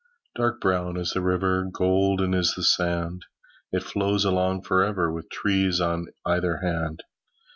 [0.33, 3.27] Dark brown is the river, Golden is the sand.
[3.71, 7.03] It flows along for ever, With trees on either hand.